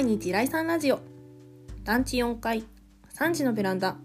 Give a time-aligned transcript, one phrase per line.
[0.00, 1.00] 毎日来産ラジオ。
[1.84, 2.64] 団地4階
[3.18, 3.98] 3時のベランダ。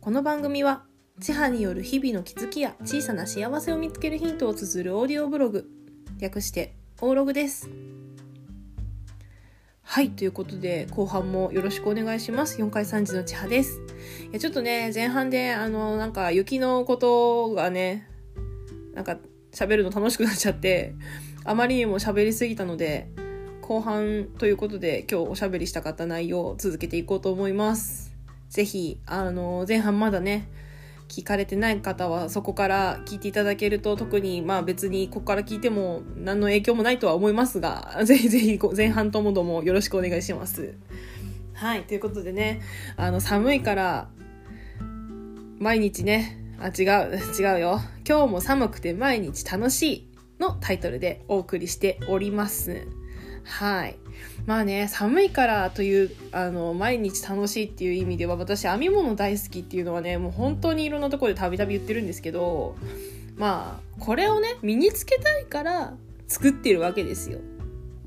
[0.00, 0.84] この番組は
[1.20, 5.68] 千葉による日々の気づきや小さな幸せを見つけるヒントを綴るオーディオブログ。
[6.20, 7.68] 略してオーログです。
[9.82, 12.62] はいということで後半もよろしくお願いします。
[12.62, 13.80] 4階3時の千葉です。
[14.30, 18.08] いやちょっとね前半であのなんか雪のことがね
[18.94, 19.18] なんか
[19.52, 20.94] 喋るの楽しくなっちゃって
[21.44, 23.08] あまりにも喋りすぎたので
[23.68, 28.16] 後半ということで今日おしゃべりしたかった内容を続けていこうと思います。
[28.48, 30.48] ぜひ、あの、前半まだね、
[31.06, 40.72] 聞かれてない方はそこから聞いていただけると特にまあ別にここから聞いても何の影響もないとは思いますが、 ぜひぜひ前半ともどもよろしくお願いします。
[41.52, 42.62] はい、ということでね、
[42.96, 44.08] あの寒いから
[45.58, 47.82] 毎日ね、あ、違う、違うよ。
[48.08, 50.08] 今日も寒くて毎日楽しい
[50.40, 52.97] のタイトルでお送りしております。
[53.48, 53.96] はい。
[54.46, 62.76] まあね、寒いからという、あの、毎日楽しいっていう意味では、私、編み物大好きっていうのはね、もう本当にいろんなところでたびたび言ってるんですけど、
[63.36, 65.94] まあ、これをね、身につけたいから
[66.26, 67.40] 作ってるわけですよ。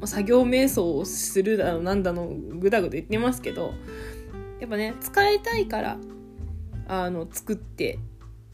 [0.05, 3.73] 作業瞑想をするだの、なんだの、ぐだぐだ言ってますけど、
[4.59, 5.97] やっぱね、使いたいから、
[6.87, 7.97] あの、作って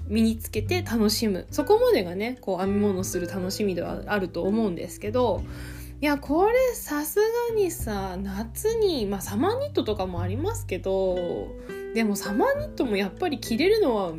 [0.09, 5.43] 身につけて楽しむそこまでがねこう編み物する楽しみではあると思うんですけど
[5.99, 11.47] いやこれさすがにさ夏にまあサマーニットとかもありますけど
[11.95, 14.13] でもサマーニットもやっぱり着れるのは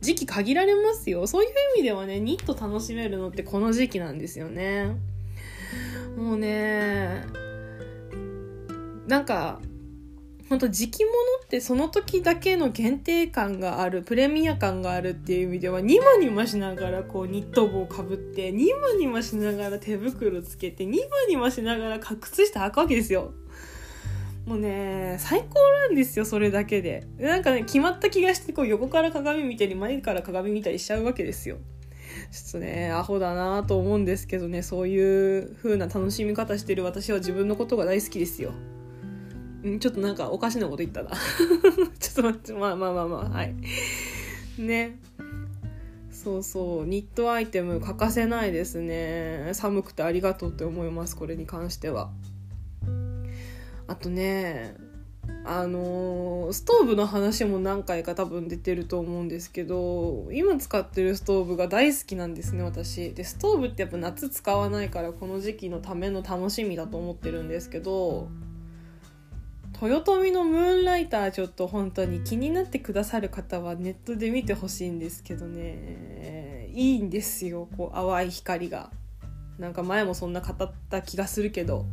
[0.00, 1.26] 時期限られますよ。
[1.28, 4.96] そういう意味ではねニット楽しめるのってこの時期なんですよね。
[6.16, 7.24] もうね
[9.08, 9.60] なんか
[10.52, 23.32] 本当時期物ってその時だけの限定感があるプレミア感があるっていう意味ではニマニマしながらこうニット帽をかぶってニマニマしながら手袋つけてニマニマしながら靴下履くわけですよ。
[24.44, 27.06] もうね最高なんですよそれだけで。
[27.18, 31.56] なんかね決まった気がしてこう横から鏡見たり前から鏡見たりしちゃうわけですよ。
[32.30, 38.52] ちょっとねアホだなと思うんですけどねそういう風な楽しみ方してる私は自分のことが大好きですよ。
[39.68, 41.10] んちょっとなんかおかしなこと言ったな。
[41.98, 43.54] ちょっと待ってまあまあまあまあはい。
[44.58, 44.98] ね。
[46.10, 46.86] そうそう。
[46.86, 49.50] ニットアイテム欠かせないですね。
[49.52, 52.10] 寒くてありがとうって思いますこれに関しては。
[53.88, 54.76] あとね
[55.44, 63.12] あのー、ストーブの話も何回か多分出てると思うんですけど今使ってるストーブが大好きなんですね私。
[63.12, 68.28] でストーブってやっぱ夏使わないからこの時期のための楽しみだと思ってるんですけど
[69.88, 76.68] 豊臣のムーンライターちょっと本当に気になってくださる方はネットで見てほしいんですけどね。
[76.72, 77.68] いいんですよ。
[77.76, 78.90] こう淡い光が。
[79.58, 81.86] なんか前もそんな語った気がするけど。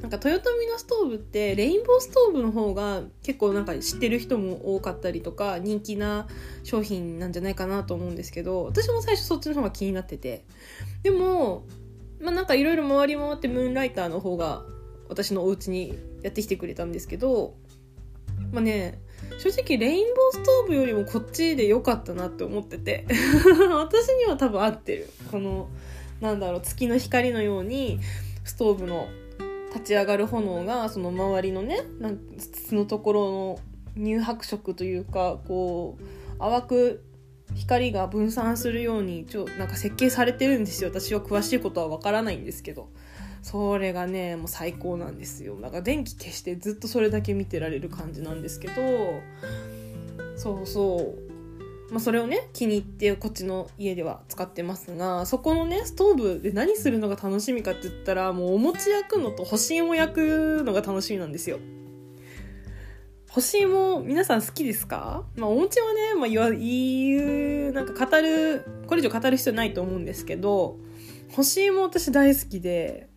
[0.00, 6.28] なんか豊臣のストーブってレインボーストーブの方が結構なんか知ってる人も多かったりとか人気な
[6.62, 10.44] 商品なんじゃないかなと思うんですけど私も最初そっちの方が気になってて。
[11.02, 11.66] でも
[12.20, 14.62] まあなんかいろいろ回り回ってムーンライターの方が
[15.08, 17.54] 私のお家にやってきてくれたんですけど
[18.52, 19.00] まあね
[19.38, 23.06] 正直レインボーストーブよりもこっちで良かったなって思ってて
[23.72, 25.08] 私には多分合ってる。
[25.30, 25.68] この
[26.20, 28.00] なんだろう月の光のように
[28.44, 29.06] ストーブの
[29.72, 33.58] 立ち上がる炎がその周りのねなん筒のところの
[33.96, 37.04] 乳白色というかこう淡く
[37.54, 40.90] 光が分散するようにちょなんか設計されてるんですよ。
[40.90, 42.88] 私は詳しいことはわからないんですけど。
[43.50, 45.56] それがねもう最高なんですよ。
[45.60, 48.74] だから電気消してずっとそれだけ見てられる感じなんですけど
[50.36, 51.28] そうそう。
[51.90, 61.58] まあ、それをね気に入ってこっちの家では使ってますがそこのねストーブで何するのが楽しみかって言ったらもうお餅焼くのと干し芋焼くのが楽しみなんですよ。
[63.30, 65.24] 干し芋皆さん好きですか？
[65.36, 70.76] まあお餅はね、まあ、言うなんか語るこれ以上語る必要ないと思うんですけど
[71.32, 73.07] 干し芋私大好きで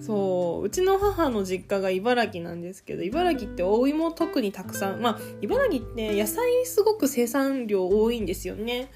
[0.00, 8.90] そううちの母の実家が茨城なんですけど茨城ってお芋特にたくさんまあ茨城って野菜すごく生産量多いんですよね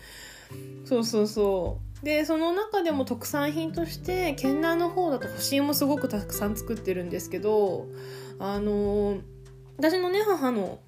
[0.84, 7.86] そうそうそうでその中でも特産品として県内の方だと干し芋すごくたくさん作ってるんですけど
[8.38, 9.18] あの
[9.78, 10.78] 私のね母の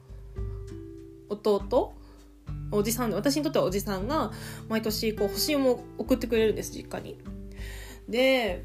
[1.28, 1.94] 弟
[2.70, 4.30] おじさん私にとってはおじさんが
[4.68, 7.18] 毎年こう干し芋を送ってくれるんです実家に。
[8.08, 8.64] で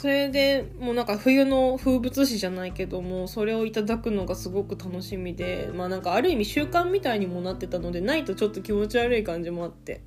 [0.00, 10.00] それでもうなんか冬の風物詩じゃないけどもそれをいただくのがすごく楽しみでまあなんかある意味習慣みたいにもなってたのでないとちょっと気持ち悪い感じもあって。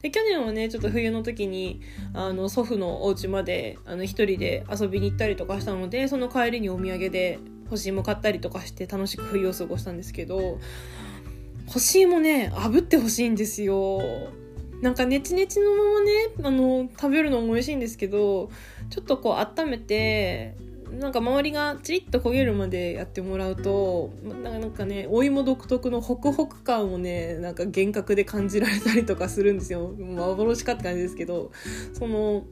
[0.00, 1.82] で去年はねちょっと冬の時に
[2.14, 10.58] あの祖父のお家まであの一人で遊びに行ったりとかしたのでその帰りにお土産で干し芋買ったりとかして楽しく冬を過ごしたんですけど
[11.66, 14.00] 干し芋ね炙ってほしいんですよ。
[14.82, 16.12] なんかネチネチのままね
[16.42, 18.50] あの食べるのも美味しいんですけど
[18.90, 20.54] ちょっとこう温めて
[20.90, 24.10] なんか周りがチリッと焦げるまでやってもらうと
[24.42, 29.92] なんかねお芋独特のホクホク感をねなんか幻覚で感じられたりとかするんですよ。
[29.98, 31.50] 幻かって感じですけど
[31.92, 32.44] その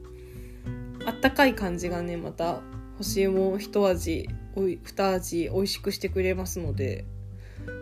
[1.05, 2.61] あったかい感じがねまた
[2.97, 4.27] 干し芋一味
[4.83, 7.05] 二味美味しくしてくれますので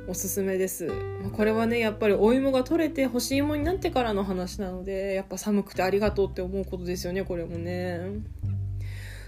[0.07, 0.89] おすすめです。
[1.33, 8.01] これはねやっぱりお芋が取れて干し芋になってからの話なのでやっぱ寒くてありがとうって思うことですよねこれもね。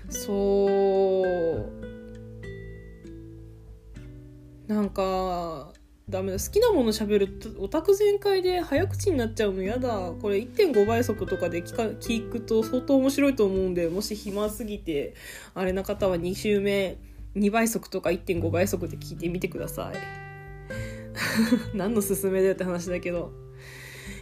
[0.10, 1.96] そう。
[4.68, 5.72] なんか
[6.10, 6.40] ダメだ。
[6.40, 10.12] 好きなもの喋るとオタク全開で早口になっちゃうのやだ。
[10.22, 15.14] これ1.5倍速とかで聞か聞くと相当面白いと思うんでもし暇すぎて
[15.54, 16.98] あれな方は2週目
[17.36, 20.25] 2倍速とか1.5倍速で聞いてみてください。
[21.74, 23.32] 何の勧めだよって話だけど。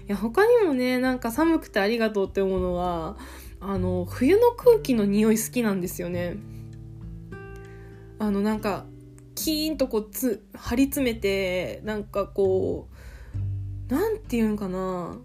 [0.08, 3.18] いや他にもねなんか寒くてありがとうって思うのは
[3.62, 6.38] あの冬の空気の匂い好きなんですよね。
[8.20, 8.86] あのなんか
[9.36, 12.90] キーンとこうつ張り詰めてなんかこ
[13.90, 15.18] うなんていうんかな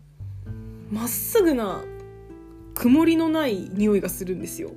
[0.90, 1.82] まっすぐな
[2.74, 4.70] 曇りのない匂いがするんですよ。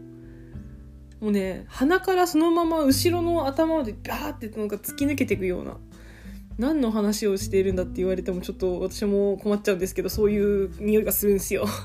[1.20, 5.78] もうね鼻からそのまま後ろの頭までバーってなんか突き抜けていくような。
[6.62, 11.66] 何の話をしているんだって言われてもちょっと私も困っちゃうんですけどそういう匂いがするんですよ。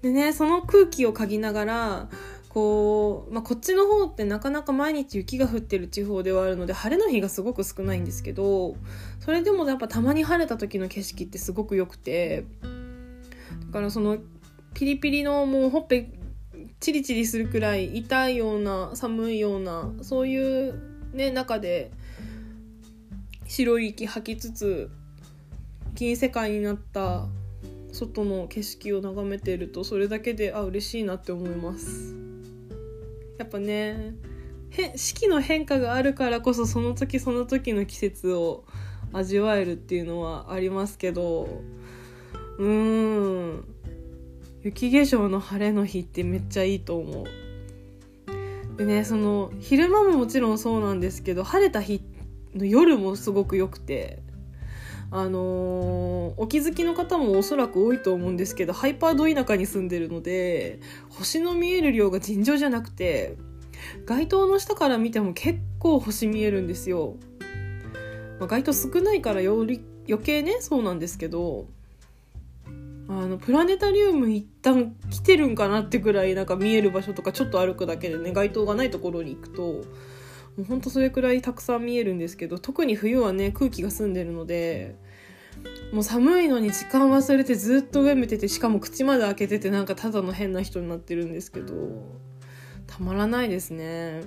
[0.00, 2.08] でねその空気を嗅ぎながら
[2.48, 8.76] こう、まあ、こっちの方ってなかなか毎日雪が降ってる地方ではあるので晴れの日がすごく少ないんですけど
[9.20, 12.46] それでもやっぱたまに晴れた時の景色ってすごく良くて
[13.66, 14.16] だからその
[14.72, 16.10] ピリピリのもうほっぺ
[16.80, 20.74] チリチリするくらい痛いような寒いようなそういう
[21.12, 21.90] ね中で
[23.54, 24.90] 白い息吐きつつ
[25.92, 27.26] 銀世界になった
[27.92, 32.14] 外の景色を眺めているとそれだけであ嬉しいなって思います。
[33.38, 34.14] やっぱね
[34.96, 38.64] 四季の変化があるからこそその時その時の季節を
[39.12, 41.60] 味わえるっていうのはありますけど
[42.56, 43.64] うーん
[44.62, 47.26] 雪化粧の晴れの日ってめっちゃいいと思う。
[48.78, 52.02] でねその昼間ももちろんそうなんですけど晴れた日
[52.54, 54.22] の夜もすごく良くて
[55.10, 63.36] あのー、お気づきの方もおそらく多いと思うんですけどハイパード田舎に住んでるので星の見える量が尋常じゃなくて
[64.06, 67.16] 街灯の下から見ても結構星見えるんですよ、
[68.38, 71.66] まあ、街灯少ないからより余計ねそうなんですけど
[73.08, 79.82] あのプラネタリウム一旦来てるんかなってくらいなんか見える場所とかちょっと歩くだけでね街灯がないところに行くと
[80.56, 84.96] もうほんとそれくらいたくさん見えるんですけど特に冬はね空気が澄んでるので
[85.92, 91.74] もう寒いのに時間忘れてずっと上見ててしかも口まで開けててなんかただの変な人になってるんですけど
[92.86, 94.22] たまらないですね。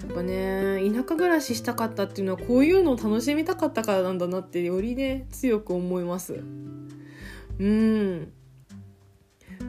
[0.00, 6.42] やっぱね田舎暮らししたかったっていうのはこういうのを楽しみたかったからなんだなってよりね強く思います。
[7.58, 8.32] うん。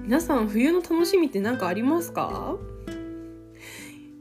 [0.03, 2.55] 皆さん冬の楽しみって何かありますか？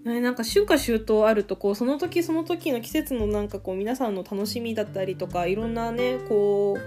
[0.04, 6.78] ね、なんか春夏秋冬あるとこうその時その時の季節のなんかこう皆さんの楽しみだったりとかいろんなねこ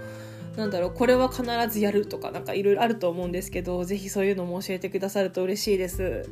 [0.56, 6.28] うなんだろうこれは必ずやるとかなんかいろいろあると思うんですけど是非そういうのも教えてくださると嬉しいです。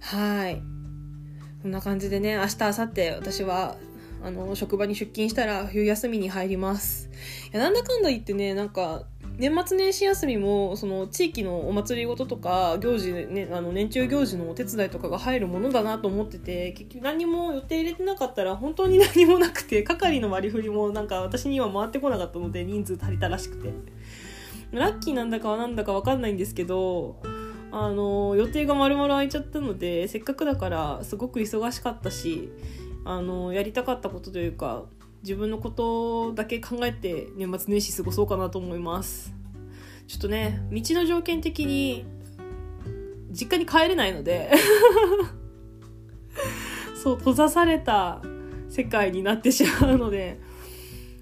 [0.00, 0.62] はい。
[1.62, 3.76] こんな感じでね明日明後日私は
[4.24, 7.08] あの職場に出勤したら冬休みに入ります。
[7.52, 9.04] いやなんだかんだ言ってねなんか
[9.38, 23.72] 年末年始休みもその地域のお祭りごととか行事、ね、あの年中行事のお手伝いとかが入るものだなと思ってて結局何も予定入れてなかったら本当に何もなくて係の割り振りもなんか私には回ってこなかったので人数足りたらしくて。
[24.72, 27.16] ラッキーなんだかはなんだか分かんないんですけど
[27.70, 32.50] あの予定が丸々空いちゃったのでせっかくだからすごく忙しかったし
[33.04, 34.84] あのやりたかったことというか
[35.22, 39.34] 自分のことだけ考えて年末年始過ごそうかなと思います。
[40.08, 42.04] ちょっとね道の条件的に
[43.30, 44.50] 実家に帰れないので
[47.02, 48.20] そう閉ざされた
[48.68, 50.38] 世界になってしまうので、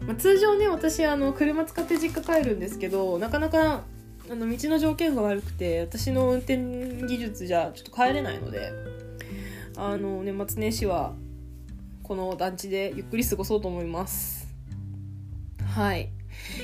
[0.06, 3.84] まあ、通常ね私あの車使って実家帰るんですけどなかなか
[4.28, 6.56] あの道の条件が悪くて私の運転
[7.06, 8.72] 技術じゃちょっと帰れないので
[9.76, 11.14] あの年末年始は
[12.10, 14.48] この団地でゆっくり過ごそうと思います
[15.76, 16.10] はい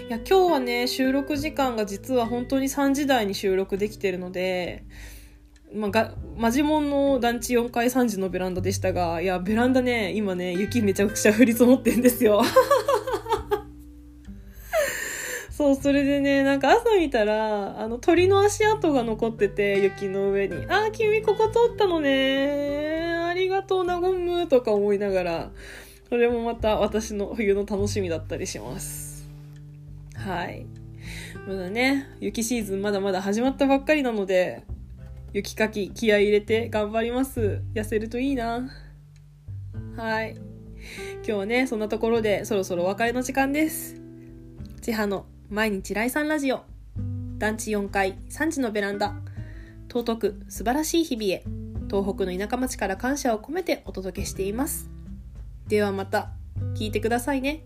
[0.08, 4.86] いや、今日はね、収録時間が実は本当に3時台に収録できてるので、
[5.72, 12.42] まあ、が、マジモンの団地4階3時のベランダでしたが、いや、ベランダね、今ね、雪めちゃくちゃ降り積もってんですよ。
[15.50, 20.66] そう、それでね、なんか朝見たら、あの、鳥の足跡が残ってて、雪の上に。
[20.68, 23.15] あ、君ここ通ったのね。
[23.37, 25.50] ありがとう、なごむ、とか思いながら、
[26.09, 29.28] それもまた私の冬の楽しみだったりします。
[30.14, 30.64] はい。
[31.47, 34.62] まだね、雪シーズンまだまだ始まったばっかりなので、
[35.35, 37.61] 雪かき気合い入れて頑張ります。
[37.75, 38.71] 痩せるといいな。
[39.97, 40.35] はい。
[41.16, 44.00] 今日はね、そんなところでそろそろお別れの時間です。
[44.81, 46.62] 千葉の毎日来産ラジオ。
[47.37, 49.14] 団地4階3時のベランダ。
[49.93, 51.65] 尊く素晴らしい日々へ。
[51.87, 54.90] 東北の田舎町から感謝を込めてお届けしています。
[55.69, 56.31] ではまた
[56.75, 57.64] 聞いてくださいね。